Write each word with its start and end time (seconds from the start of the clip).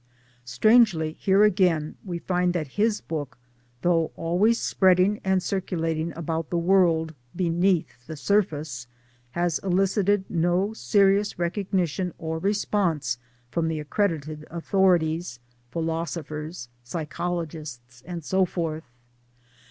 Strangely 0.45 1.15
here 1.19 1.43
again 1.43 1.95
we 2.03 2.17
find 2.17 2.53
that 2.55 2.69
his 2.69 3.01
book 3.01 3.37
though 3.83 4.09
always 4.15 4.59
spreading 4.59 5.21
and 5.23 5.43
circulating 5.43 6.11
about 6.15 6.49
the 6.49 6.57
world, 6.57 7.13
beneath 7.35 8.07
the 8.07 8.15
surface 8.17 8.87
has 9.33 9.59
elicited 9.59 10.25
no 10.27 10.73
serious 10.73 11.35
recogni 11.35 11.87
tion 11.87 12.15
or 12.17 12.39
response 12.39 13.19
from 13.51 13.67
the 13.67 13.79
accredited 13.79 14.43
authorities, 14.49 15.39
phil 15.69 15.83
THE 15.83 15.85
STORY 15.85 15.85
OF, 15.85 15.85
MY 15.85 15.99
BOOKS 15.99 16.23
207 16.25 16.37
osophers, 16.49 16.69
psychologists, 16.83 18.03
and 18.03 18.23
so 18.23 18.45
forth! 18.45 18.89